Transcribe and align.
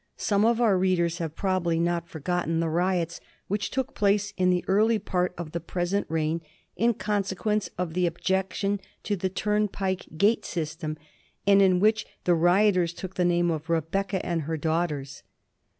Some 0.17 0.45
of 0.45 0.59
our 0.59 0.79
readers 0.79 1.19
have 1.19 1.35
probably 1.35 1.79
not 1.79 2.09
forgotten 2.09 2.59
the 2.59 2.69
riots 2.69 3.21
which 3.47 3.69
took 3.69 3.93
place 3.93 4.33
in 4.35 4.49
the 4.49 4.65
early 4.67 4.97
part 4.97 5.31
of 5.37 5.51
the 5.51 5.59
present 5.59 6.07
reign, 6.09 6.41
in 6.75 6.95
consequence 6.95 7.69
of 7.77 7.93
the 7.93 8.07
objection 8.07 8.79
to 9.03 9.15
the 9.15 9.29
turnpike 9.29 10.07
gate 10.17 10.43
system, 10.43 10.97
and 11.45 11.61
in 11.61 11.79
which 11.79 12.07
the 12.23 12.33
rioters 12.33 12.93
took 12.93 13.13
the 13.13 13.23
name 13.23 13.51
of 13.51 13.65
'^ 13.67 13.69
Rebecca 13.69 14.25
and 14.25 14.41
her 14.41 14.57
daughters." 14.57 15.21